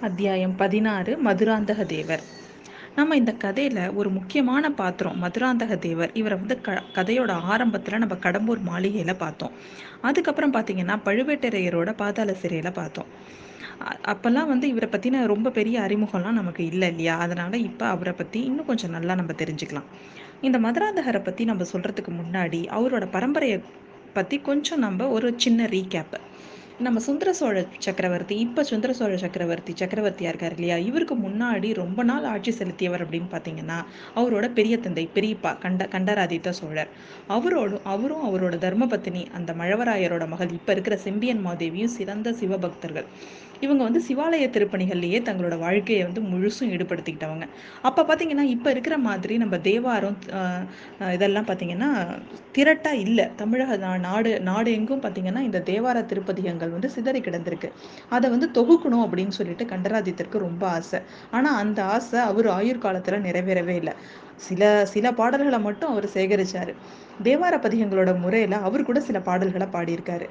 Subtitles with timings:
[0.00, 2.20] அத்தியாயம் பதினாறு மதுராந்தக தேவர்.
[2.94, 6.10] நம்ம இந்த கதையில் ஒரு முக்கியமான பாத்திரம் மதுராந்தக தேவர்.
[6.14, 9.50] இவரை வந்து க கதையோட ஆரம்பத்தில் நம்ம கடம்பூர் மாளிகையில் பார்த்தோம்.
[10.00, 13.06] அதுக்கப்புறம் பார்த்தீங்கன்னா பழுவேட்டரையரோட பாதாள சிறையில் பார்த்தோம்.
[14.02, 17.18] அப்போல்லாம் வந்து இவரை பற்றின ரொம்ப பெரிய அறிமுகம்லாம் நமக்கு இல்லை இல்லையா?
[17.18, 19.84] அதனால் இப்போ அவரை பற்றி இன்னும் கொஞ்சம் நல்லா நம்ம தெரிஞ்சுக்கலாம்.
[20.40, 23.62] இந்த மதுராந்தகரை பற்றி நம்ம சொல்கிறதுக்கு முன்னாடி அவரோட பரம்பரையை
[24.12, 26.18] பற்றி கொஞ்சம் நம்ம ஒரு சின்ன ரீகேப்பு
[26.78, 30.76] நம்ம சுந்தர சோழ சக்கரவர்த்தி இப்போ சுந்தர சோழ சக்கரவர்த்தி சக்கரவர்த்தியாக இருக்கார் இல்லையா?
[30.76, 33.78] இவருக்கு முன்னாடி ரொம்ப நாள் ஆட்சி செலுத்தியவர் அப்படின்னு பார்த்தீங்கன்னா
[34.14, 36.90] அவரோட பெரிய தந்தை பெரியப்பா கண்ட கண்டராதித்த சோழர்.
[37.28, 43.08] அவரோடும் அவரும் அவரோட தர்மபத்தினி அந்த மழவராயரோட மகள் இப்போ இருக்கிற செம்பியன் மாதேவியும் சிறந்த சிவபக்தர்கள்.
[43.64, 47.46] இவங்க வந்து சிவாலய திருப்பணிகள்லேயே தங்களோட வாழ்க்கையை வந்து முழுசும் ஈடுபடுத்திக்கிட்டவங்க.
[47.88, 50.18] அப்போ பார்த்தீங்கன்னா இப்போ இருக்கிற மாதிரி நம்ம தேவாரம்
[51.16, 51.90] இதெல்லாம் பார்த்தீங்கன்னா
[52.58, 53.26] திரட்டாக இல்லை.
[53.40, 57.70] தமிழக நாடு நாடு எங்கும் பார்த்தீங்கன்னா இந்த தேவார திருப்பதிகங்கள் வந்து சிதறி கிடந்திருக்கு.
[58.16, 61.00] அதை வந்து தொகுக்கணும் அப்படின்னு சொல்லிட்டு கண்டராதித்தருக்கு ரொம்ப ஆசை.
[61.36, 63.94] ஆனால் அந்த ஆசை அவர் ஆயுர் காலத்தில் நிறைவேறவே இல்லை.
[64.46, 64.62] சில
[64.94, 66.72] சில பாடல்களை மட்டும் அவர் சேகரிச்சாரு.
[67.26, 70.26] தேவார பதிகங்களோட முறையில் அவர் கூட சில பாடல்களை பாடியிருக்காரு.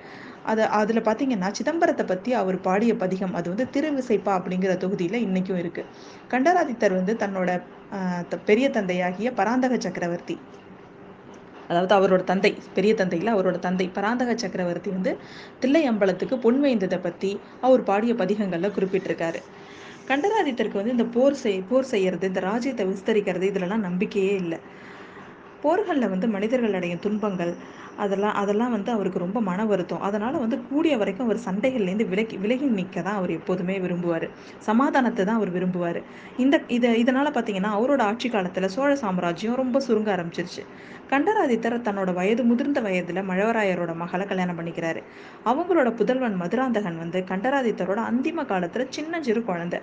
[0.52, 5.90] அதை அதில் பார்த்தீங்கன்னா சிதம்பரத்தை பற்றி அவர் பாடிய பதிகம் அது வந்து திருவிசைப்பா அப்படிங்கிற தொகுதியில் இன்றைக்கும் இருக்குது
[6.34, 7.50] கண்டராதித்தர் வந்து தன்னோட
[8.50, 10.38] பெரிய தந்தையாகிய பராந்தக சக்கரவர்த்தி.
[11.70, 15.12] அதாவது அவரோட தந்தை பெரிய தந்தையில் அவரோட தந்தை பராந்தக சக்கரவர்த்தி வந்து
[15.62, 17.32] தில்லை அம்பலத்துக்கு பொன் வைந்ததை பற்றி
[17.68, 19.40] அவர் பாடிய பதிகங்களில் குறிப்பிட்டிருக்காரு.
[20.08, 24.60] கண்டராதித்தருக்கு வந்து இந்த போர் செய் போர் செய்யறது இந்த ராஜ்யத்தை விஸ்தரிக்கிறது இதிலெல்லாம் நம்பிக்கையே இல்லை.
[25.62, 27.54] போர்களில் வந்து மனிதர்கள் அடையும் துன்பங்கள்
[28.04, 30.02] அதெல்லாம் அதெல்லாம் வந்து அவருக்கு ரொம்ப மன வருத்தம்.
[30.08, 34.28] அதனால் வந்து கூடிய வரைக்கும் அவர் சண்டைகள்லேருந்து விலகி விலகி நிற்க தான் அவர் எப்போதுமே விரும்புவார்.
[34.70, 36.00] சமாதானத்தை தான் அவர் விரும்புவார்.
[36.46, 40.64] இந்த இதை இதனால் பார்த்தீங்கன்னா அவரோட ஆட்சி காலத்தில் சோழ சாம்ராஜ்யம் ரொம்ப சுருங்க ஆரம்பிச்சிருச்சு.
[41.12, 45.02] கண்டராதித்தர் தன்னோட வயது முதிர்ந்த வயதில் மழவராயரோட மகளை கல்யாணம் பண்ணிக்கிறாரு.
[45.52, 49.80] அவங்களோட புதல்வன் மதுராந்தகன் வந்து கண்டராதித்தரோட அந்திம காலத்தில் சின்ன சிறு குழந்தை.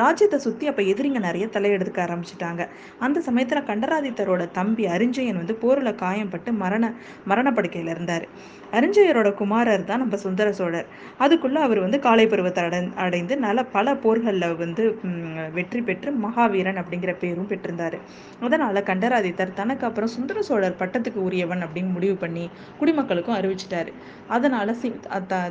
[0.00, 2.62] ராஜ்யத்தை சுற்றி அப்போ எதிரிங்க நிறைய தலையெடுக்க ஆரம்பிச்சிட்டாங்க.
[3.06, 8.26] அந்த சமயத்தில் கண்டராதித்தரோட தம்பி அரிஞ்சயன் வந்து போரில் காயம்பட்டு மரண மரணப்படுக்கையில் இருந்தார்.
[8.76, 10.86] அரிஞ்சயரோட குமாரர் தான் நம்ம சுந்தர சோழர்.
[11.24, 14.82] அதுக்குள்ளே அவர் வந்து காலை பருவத்தை அடை அடைந்து நல்ல பல போர்களில் வந்து
[15.56, 17.96] வெற்றி பெற்று மகாவீரன் அப்படிங்கிற பேரும் பெற்றிருந்தார்.
[18.46, 22.44] அதனால் கண்டராதித்தர் தனக்கு அப்புறம் சுந்தர சோழர் பட்டத்துக்கு உரியவன் அப்படின்னு முடிவு பண்ணி
[22.78, 23.92] குடிமக்களுக்கும் அறிவிச்சிட்டாரு.
[24.36, 24.90] அதனால் சி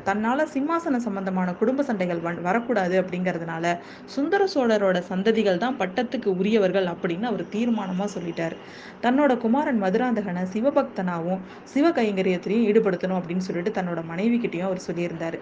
[0.08, 3.76] தன்னால் சிம்மாசன சம்பந்தமான குடும்ப சண்டைகள் வரக்கூடாது அப்படிங்கிறதுனால
[4.16, 8.58] சுந்தர சோழரோட சந்ததிகள் தான் பட்டத்துக்கு உரியவர்கள் அப்படின்னு அவர் தீர்மானமாக சொல்லிட்டார்.
[9.06, 15.38] தன்னோட குமாரன் மதுராந்தகனை சிவபக்தனாகவும் சிவ கைங்கரியத்திலையும் ஈடுபடுத்தணும் அப்படின்னு சொல்லிட்டு தன்னோட மனைவி கிட்டையும் அவர் சொல்லியிருந்தாரு.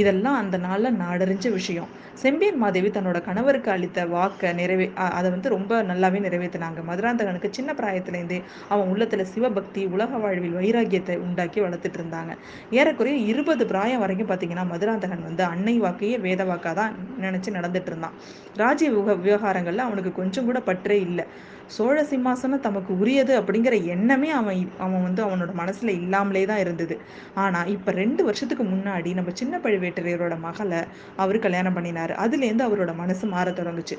[0.00, 1.90] இதெல்லாம் அந்த நாளில் நாடறிஞ்ச விஷயம்.
[2.22, 4.86] செம்பியன் மாதேவி தன்னோட கணவருக்கு அளித்த வாக்கை நிறைவே
[5.18, 8.38] அதை வந்து ரொம்ப நல்லாவே நிறைவேற்றினாங்க மதுராந்தகனுக்கு சின்ன பிராயத்திலேருந்தே
[8.72, 12.34] அவன் உள்ளத்தில் சிவபக்தி உலக வாழ்வில் வைராக்கியத்தை உண்டாக்கி வளர்த்துட்டு இருந்தாங்க
[12.78, 16.94] ஏறக்குறைய இருபது பிராயம் வரைக்கும் பார்த்தீங்கன்னா மதுராந்தகன் வந்து அன்னை வாக்கையே வேத வாக்காக தான்
[17.24, 18.16] நினச்சி நடந்துட்டு இருந்தான்
[18.62, 18.90] ராஜ்ய
[19.26, 21.26] விவகாரங்களில் அவனுக்கு கொஞ்சம் கூட பற்றே இல்லை.
[21.66, 26.98] சோழ சிம்மாசனம் தமக்கு உரியது அப்படிங்கிற எண்ணமே அவன் அவன் வந்து அவனோட மனசுல இல்லாமலே தான் இருந்தது.
[27.34, 30.82] ஆனா இப்ப ரெண்டு வருஷத்துக்கு முன்னாடி நம்ம சின்ன பழுவேட்டரையரோட மகளை
[31.16, 32.14] அவர் கல்யாணம் பண்ணினாரு.
[32.24, 33.98] அதுலேருந்து அவரோட மனசு மாற தொடங்குச்சு.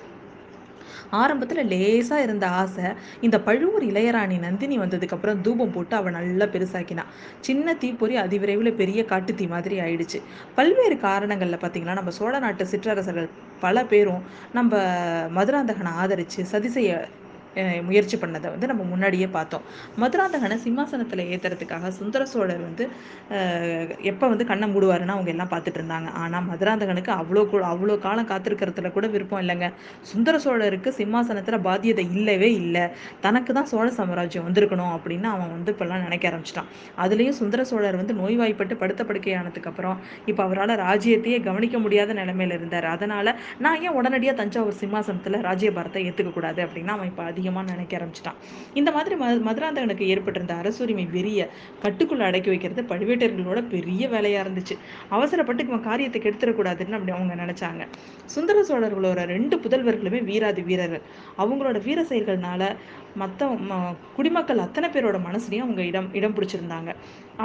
[1.12, 2.84] ஆரம்பத்தில் லேசாக இருந்த ஆசை
[3.22, 7.12] இந்த பழுவூர் இளையராணி நந்தினி வந்ததுக்கப்புறம் தூபம் போட்டு அவள் நல்லா பெருசாக்கினான்
[7.42, 10.22] சின்ன தீப்பொறி அதிவிரைவில் பெரிய காட்டு தீ மாதிரி ஆயிடுச்சு.
[10.56, 14.22] பல்வேறு காரணங்களில் பார்த்தீங்கன்னா நம்ம சோழ நாட்டு சிற்றரசர்கள் பல பேரும்
[14.53, 14.76] நம்ம
[15.38, 17.08] மதுராந்தகனை ஆதரித்து சதி செய்ய
[17.88, 19.63] முயற்சி பண்ணதை வந்து நம்ம முன்னாடியே பார்த்தோம்.
[20.01, 22.85] மதுராந்தகனை சிம்மாசனத்தில் ஏற்றுறதுக்காக சுந்தர சோழர் வந்து
[24.11, 26.09] எப்போ வந்து கண்ணை மூடுவாருன்னு அவங்க எல்லாம் பார்த்துட்டு இருந்தாங்க.
[26.23, 29.69] ஆனால் மதுராந்தகனுக்கு அவ்வளோ அவ்வளோ காலம் காத்திருக்கிறதுல கூட விருப்பம் இல்லைங்க.
[30.11, 32.85] சுந்தர சோழருக்கு சிம்மாசனத்தில் பாத்தியதை இல்லவே இல்லை.
[33.25, 36.69] தனக்கு தான் சோழ சாம்ராஜ்யம் வந்திருக்கணும் அப்படின்னு அவன் வந்து இப்போல்லாம் நினைக்க ஆரம்பிச்சிட்டான்.
[37.03, 39.97] அதுலேயும் சுந்தர சோழர் வந்து நோய்வாய்ப்பட்டு படுத்த படுக்கையானதுக்கப்புறம்
[40.29, 42.87] இப்போ அவரால் ராஜ்யத்தையே கவனிக்க முடியாத நிலைமையில் இருந்தார்.
[42.95, 43.31] அதனால்
[43.66, 48.38] நான் ஏன் உடனடியாக தஞ்சாவூர் சிம்மாசனத்தில் ராஜ்யபாரத்தை ஏற்றுக்கக்கூடாது அப்படின்னா அவன் இப்போ அதிக அதிகமாக நினைக்க ஆரம்பிச்சிட்டான்.
[48.79, 51.41] இந்த மாதிரி ம மதுராந்தகனுக்கு ஏற்பட்டிருந்த அரசுரிமை வெறிய
[51.83, 54.75] கட்டுக்குள்ள அடக்கி வைக்கிறது பழுவேட்டர்களோட பெரிய வேலையா இருந்துச்சு.
[55.16, 57.84] அவசரப்பட்டு இவன் காரியத்தை கெடுத்துடக்கூடாதுன்னு அப்படி அவங்க நினைச்சாங்க.
[58.35, 61.03] சுந்தர சோழர்களோட ரெண்டு புதல்வர்களுமே வீராதி வீரர்கள்.
[61.43, 62.64] அவங்களோட வீர செயல்கள்னால
[63.22, 63.49] மற்ற
[64.16, 66.91] குடிமக்கள் அத்தனை பேரோட மனசுலையும் அவங்க இடம் இடம் பிடிச்சிருந்தாங்க.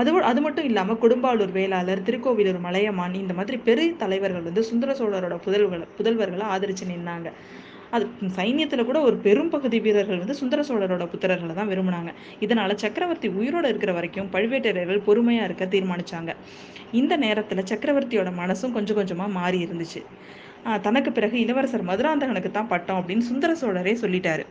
[0.01, 5.37] அது அது மட்டும் இல்லாமல் கொடும்பாளூர் வேளாளர் திருக்கோவிலூர் மலையமான் இந்த மாதிரி பெரிய தலைவர்கள் வந்து சுந்தர சோழரோட
[5.47, 7.29] புதல்வர்களை புதல்வர்களை ஆதரிச்சு நின்னாங்க.
[7.97, 8.05] அது
[8.37, 12.11] சைன்யத்தில் கூட ஒரு பெரும் பகுதி வீரர்கள் வந்து சுந்தர சோழரோட புத்திரர்களை தான் விரும்பினாங்க.
[12.47, 16.33] இதனால சக்கரவர்த்தி உயிரோட இருக்கிற வரைக்கும் பழுவேட்டரையர்கள் பொறுமையா இருக்க தீர்மானிச்சாங்க.
[17.01, 20.03] இந்த நேரத்துல சக்கரவர்த்தியோட மனசும் கொஞ்சம் கொஞ்சமா மாறி இருந்துச்சு.
[20.87, 24.45] தனக்கு பிறகு இளவரசர் மதுராந்தகனுக்கு தான் பட்டம் அப்படின்னு சுந்தர சோழரே சொல்லிட்டாரு.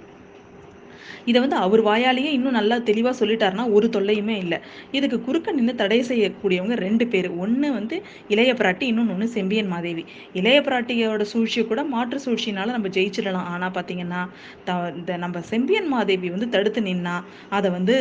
[1.29, 4.59] இதை வந்து அவர் வாயாலேயே இன்னும் நல்லா தெளிவாக சொல்லிட்டாருன்னா ஒரு தொல்லையுமே இல்லை.
[4.97, 7.29] இதுக்கு குறுக்க நின்று தடை செய்யக்கூடியவங்க ரெண்டு பேர்.
[7.43, 7.95] ஒன்று வந்து
[8.33, 10.05] இளைய பிராட்டி இன்னொன்று ஒன்று செம்பியன் மாதேவி.
[10.41, 13.49] இளைய பிராட்டியோட சூழ்ச்சியை கூட மாற்று சூழ்ச்சினால நம்ம ஜெயிச்சிடலாம்.
[13.55, 14.21] ஆனால் பார்த்தீங்கன்னா
[14.69, 17.15] த இந்த நம்ம செம்பியன் மாதேவி வந்து தடுத்து நின்னா
[17.57, 17.97] அதை வந்து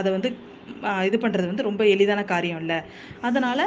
[0.00, 0.30] அதை வந்து
[1.08, 2.78] இது பண்ணுறது வந்து ரொம்ப எளிதான காரியம் இல்லை.
[3.28, 3.64] அதனால்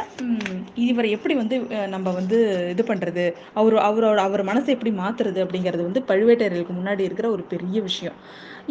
[0.88, 1.58] இவரை எப்படி வந்து
[1.94, 2.38] நம்ம வந்து
[2.74, 3.26] இது பண்ணுறது
[3.60, 8.20] அவர் அவரோட அவர் மனசை எப்படி மாற்றுறது அப்படிங்கிறது வந்து பழுவேட்டரையர்களுக்கு முன்னாடி இருக்கிற ஒரு பெரிய விஷயம்.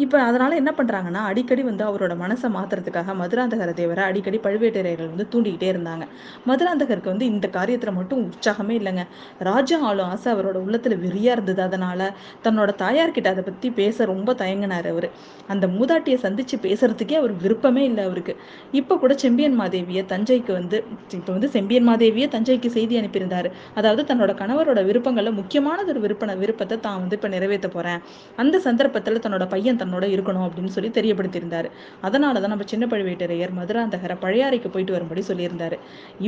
[0.03, 5.67] இப்போ அதனால் என்ன பண்ணுறாங்கன்னா அடிக்கடி வந்து அவரோட மனசை மாற்றுறதுக்காக மதுராந்தகர தேவரை அடிக்கடி பழுவேட்டரையர்கள் வந்து தூண்டிக்கிட்டே
[5.73, 6.05] இருந்தாங்க.
[6.49, 9.03] மதுராந்தகருக்கு வந்து இந்த காரியத்தில் மட்டும் உற்சாகமே இல்லைங்க.
[9.49, 11.61] ராஜா ஆளும் ஆசை அவரோட உள்ளத்தில் வெறியாக இருந்தது.
[11.67, 12.05] அதனால்
[12.47, 15.09] தன்னோட தாயார்கிட்ட அதை பற்றி பேச ரொம்ப தயங்கினார் அவர்.
[15.55, 18.33] அந்த மூதாட்டியை சந்தித்து பேசுறதுக்கே அவர் விருப்பமே இல்லை அவருக்கு
[18.79, 20.77] இப்போ கூட செம்பியன் மாதேவியை தஞ்சைக்கு வந்து
[21.17, 23.49] இப்போ வந்து செம்பியன் மாதேவியை தஞ்சைக்கு செய்தி அனுப்பியிருந்தார்.
[23.79, 28.01] அதாவது தன்னோட கணவரோட விருப்பங்களில் முக்கியமானது ஒரு விருப்ப விருப்பத்தை தான் வந்து இப்போ நிறைவேற்ற போகிறேன்
[28.41, 31.69] அந்த சந்தர்ப்பத்தில் தன்னோட பையன் தன்னோட இருக்கணும் அப்படின்னு சொல்லி தெரியப்படுத்தியிருந்தாரு.
[32.07, 35.79] அதனால தான் நம்ம சின்ன பழுவேட்டரையர் மதுராந்தகரை பழையாறைக்கு போயிட்டு வரும்படி சொல்லியிருந்தாரு.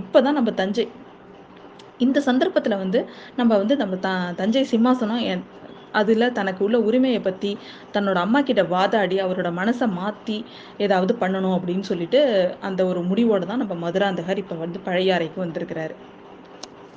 [0.01, 0.85] இப்போ தான் நம்ம தஞ்சை
[2.05, 2.99] இந்த சந்தர்ப்பத்தில் வந்து
[3.37, 5.23] நம்ம வந்து நம்ம த தஞ்சை சிம்மாசனம்
[5.91, 7.51] அதில் தனக்கு உள்ள உரிமையை பற்றி
[7.93, 10.37] தன்னோட அம்மா கிட்ட வாதாடி அவரோட மனசை மாற்றி
[10.77, 12.21] ஏதாவது பண்ணணும் அப்படின்னு சொல்லிட்டு
[12.59, 15.95] அந்த ஒரு முடிவோடு தான் நம்ம மதுராந்தகர் இப்போ வந்து பழையாறைக்கு வந்திருக்கிறாரு.